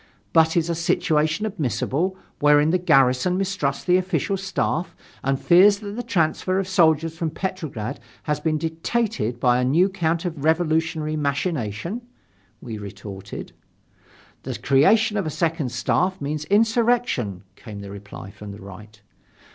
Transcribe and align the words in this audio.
"But 0.33 0.57
is 0.57 0.67
a 0.67 0.73
situation 0.73 1.45
admissible, 1.45 2.17
wherein 2.39 2.71
the 2.71 2.79
garrison 2.79 3.37
mistrusts 3.37 3.83
the 3.83 3.97
official 3.97 4.35
staff 4.35 4.95
and 5.23 5.39
fears 5.39 5.77
that 5.77 5.91
the 5.95 6.01
transfer 6.01 6.57
of 6.57 6.67
soldiers 6.67 7.15
from 7.15 7.29
Petrograd 7.29 7.99
has 8.23 8.39
been 8.39 8.57
dictated 8.57 9.39
by 9.39 9.59
a 9.59 9.63
new 9.63 9.89
counter 9.89 10.31
revolutionary 10.31 11.17
machination?" 11.17 12.01
we 12.61 12.79
retorted. 12.79 13.51
"The 14.41 14.57
creation 14.57 15.17
of 15.17 15.27
a 15.27 15.29
second 15.29 15.71
staff 15.71 16.19
means 16.19 16.45
insurrection," 16.45 17.43
came 17.55 17.81
the 17.81 17.91
reply 17.91 18.31
from 18.31 18.53
the 18.53 18.59
Right. 18.63 18.99